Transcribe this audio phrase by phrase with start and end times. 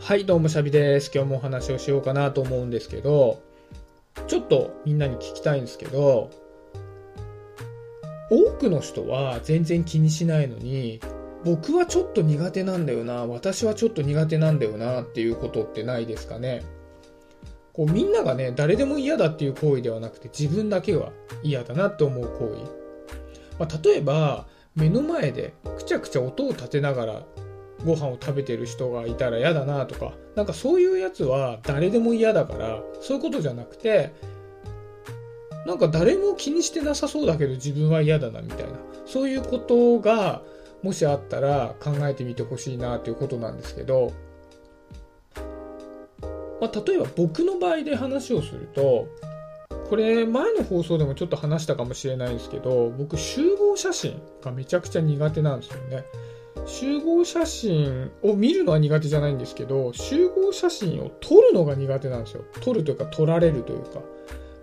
[0.00, 1.10] はい、どうもシャビです。
[1.12, 3.42] 今日もお話をしようかなと思うんですけど、
[4.26, 6.30] ちょっとみんなに聞きたいんですけど、
[8.30, 11.00] 多くの人は全然気にしないのに、
[11.44, 16.62] 僕はちょっと苦手なんだよな、私はちょっと苦手なんだよなっていうことってないですかね。
[17.74, 21.12] こうみんながね、誰でも嫌だっていう行為ではなくて、自分だけは
[21.42, 23.58] 嫌だなって思う行為。
[23.58, 27.26] まあ、例えば、目の前でくちゃくちゃ音を立てながら
[27.84, 34.12] ご飯を食べてる人がいたら嫌だなとか、なんかそういうやつは誰でも嫌だから、そういうことじゃなくて、
[35.66, 38.72] なんか誰も気にしてなさそうだけど自分は嫌だなみたいな、
[39.06, 40.42] そういうことが
[40.82, 44.12] もしあったら考えてみてほしいなということなんですけど、
[46.60, 49.06] まあ、例えば僕の場合で話をすると、
[49.88, 56.04] これ前の放送でもちょっと話したかもしれないですけど、僕集合写真がめちゃくちゃ苦手なんですよね。
[56.68, 62.44] 集合写真を見るのは苦手じゃないんですけど、集合写真を撮るのが苦手なんですよ。
[62.60, 64.00] 撮るというか撮られるというか。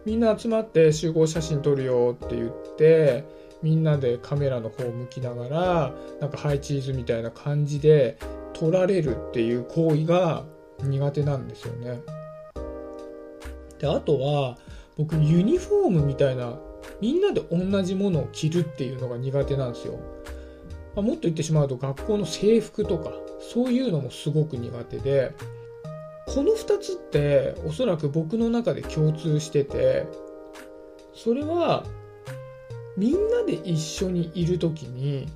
[0.06, 3.26] みんな集まって集合写真撮るよって言って、
[3.64, 8.17] みんなでカメラの方を向きながら、なんかハイチーズみたいな感じで
[8.53, 10.45] 撮られるっていう行為が
[10.83, 12.02] 苦手なんですよね。
[13.80, 14.58] で、あとは、
[14.95, 16.59] 僕ユニフォームみたいな、
[17.02, 20.00] みんなで同じものを着るっていうのが苦手なんですよ。
[20.96, 23.12] まあ、もっと言ってしまうと学校の制服とか
[23.54, 25.34] そういうのもすごく苦手で
[26.28, 30.08] この2つっておそらく僕の中で共通してて
[31.14, 31.86] それは
[32.98, 35.28] みんなで一緒にいる時に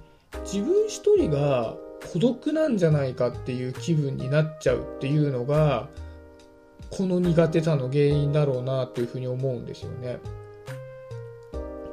[0.44, 1.76] 自分一人が
[2.14, 5.90] 孤独なんじゃないかっていう気分になっちゃうっていうのが
[6.90, 10.20] この苦手さの原因だろうなっていうふうに思うんですよね。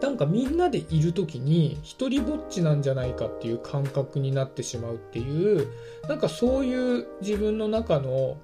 [0.06, 5.66] なんかみんなでいる時に一人ぼっちなんじゃないかっていう感覚になってしまうっていう
[6.08, 8.38] なんかそういう自分の中の、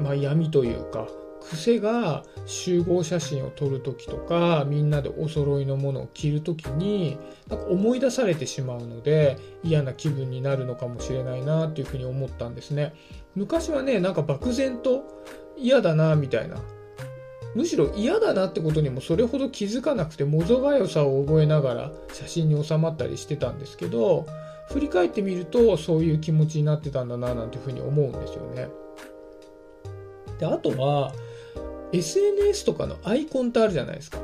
[0.00, 1.06] まあ、闇というか
[1.40, 7.16] 癖が集合写真を撮る時とかみんなでお揃いのものを着る時に
[7.48, 12.92] なんか思い出されてしまうので嫌な気分になるのかもしれないなっていうふうに思ったんですね。
[13.36, 15.04] 昔はねなんか漠然と
[15.56, 16.56] 嫌だなみたいな
[17.54, 24.26] むしろ嫌だなってことにもそれほど気づかなくてもぞがよさを覚えながら写真に収まったりしてたんですけど
[24.68, 28.68] 振り返ってみるとそういう気持ちになってたんだななんていうふうに思うんですよね。
[30.38, 31.12] であとは
[31.92, 34.18] SNS とかのアイコンってあるじゃないですか。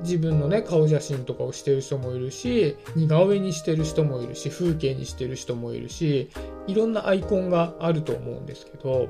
[0.00, 6.30] 自分のね顔写真とかをしてる人もいるし似顔絵にしてる人もいるし風景にしてる人もいるし
[6.66, 9.08] いろんなアイコンがあると思うんですけど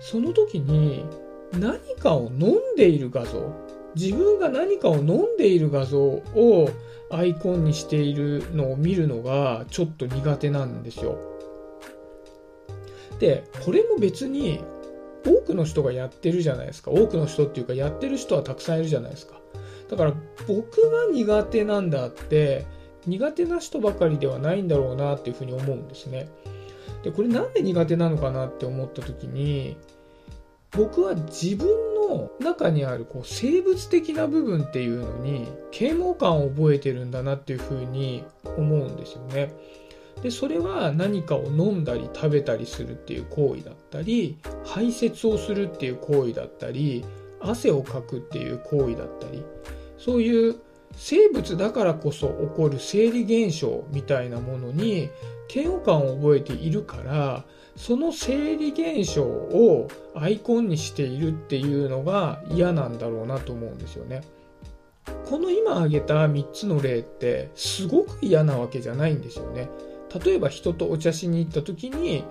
[0.00, 1.04] その時に
[1.52, 3.52] 何かを飲んでいる画像？
[3.94, 6.70] 自分が何かを飲んでいる画像を
[7.10, 11.18] アイコンにしているのを見るのがちょっと苦手なんですよ。
[13.18, 14.62] でこれも別に
[15.26, 16.90] 多くの人がやってるじゃないですか。
[16.90, 19.40] 多くの人っていうかやってる人はたくさんいるじゃないですか。
[19.90, 20.14] だから
[20.46, 22.66] 僕が苦手なんだって
[23.06, 26.28] 苦手な人ばかりではないんだろうなっていうふうに思うんですね。
[27.02, 29.76] でこれなんで苦手なのかなって思った時に
[30.70, 31.66] 僕は自分
[32.08, 35.48] の中にあるこう生物的な部分っていうのに
[35.78, 39.52] 嫌悪感を覚えてるんだなっていうふうに思うんですよね。
[40.22, 47.04] でそれは何かを飲んだり食べたりするっていう行為だったり排泄をするっていう行為だったり
[47.40, 49.44] 汗をかくっていう行為だったり
[49.96, 50.56] そういう
[50.96, 55.08] 生物だからこそ起こる生理現象みたいなものに
[55.54, 57.44] 嫌悪感を覚えているから
[57.78, 64.22] その生理現象をアイコンにしているっていうのが嫌なんだろうなと思うんですよね。
[65.30, 69.70] この今挙げた3つの例ってすごく嫌なわけじゃないんですよね。
[70.24, 72.24] 例えば人とお茶しに行った時に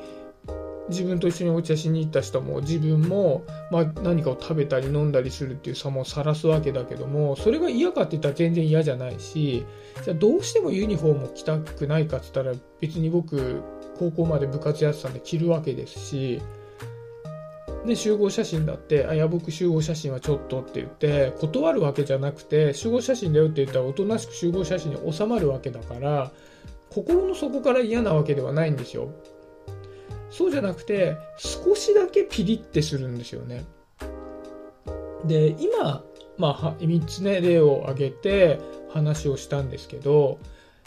[0.90, 9.66] 自分と一緒にお茶しに行った人も自分も、まあ、何かを食べたり飲んだりするっていう差も晒すわけだけどもそれが嫌かって言ったら全然嫌じゃないし
[10.04, 13.62] じゃあどうしてもユニフォームを着たくないかって言ったら別に僕
[13.98, 16.42] 高校まで部活やってたんで着るわけですし、
[17.86, 26.32] ね、集合写真だってあいや僕集合写真はちょっとって言って断るわけじゃなくて集合写真だよって言ったらおとなしく集合写真に収まるわけだから
[26.90, 29.10] 心の底から嫌なわけではないんですよ。
[30.30, 33.66] そうじゃなくて少しだけピリってするんですよね。
[35.26, 36.04] で今、
[36.38, 38.60] まあ、3つね例を挙げて
[38.90, 40.40] 話をしたんですけど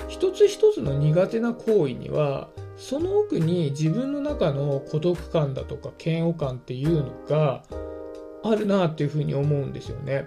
[0.08, 2.48] 一つ一つの苦手な行為には
[2.80, 7.62] その奥に自分の中の孤独感だとか嫌悪感っていうのが
[8.42, 10.24] あるなっていうふうに思うんですよね。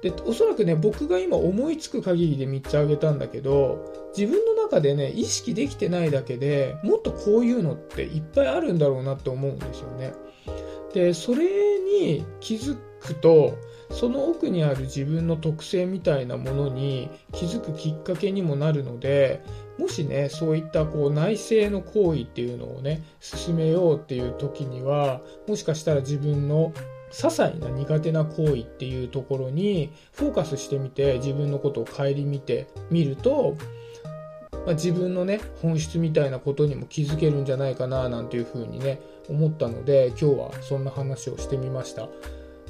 [0.00, 10.12] でおそらくね僕が今思いつく限りで3つ挙げたんだけど自分の中でね意識できてないだけでもっとこういうのっていっぱいあるんだろうなって思うんですよね。
[10.92, 11.44] でそれ
[11.80, 13.56] に気づくと
[13.90, 19.42] その奥にある自分の特性みたいなものに気づくきっかけにもなるので
[19.78, 26.72] もしねそういったこう内省の行為っていうのをね進めようっていう時にはもしかしたら自分の
[27.10, 33.56] 些細な苦手な行為っていうところにフォーカスしてみて自分のことを顧みてみると、
[34.66, 42.08] まあ、自分のね本質みたいなことにも気づけるんじゃないかななんていうふうにね思ったので今日はそんな話をしてみました。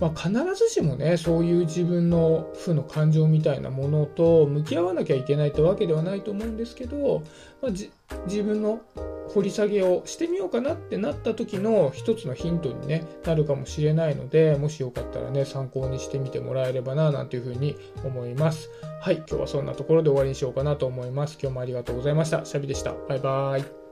[0.05, 7.23] まあ、必ずしもねそういう自分の負の感情みたいなものと向き合わなきゃいけないってわけではないと思うんですけど、
[7.63, 8.83] まあ、自分の
[9.29, 17.75] 掘り下げをしてみようかなってなった時の一つのヒントに、ね、なるかもしれないのでもしよかったらね参考にしてみてもらえればななんていうふうに
[18.05, 18.69] 思います。
[19.01, 21.39] はい今日はそんなところで終わりにしようかなと思います。
[21.41, 22.45] 今日もありがとうございました。
[22.45, 22.93] シャビでした。
[23.09, 23.84] バイバーイ。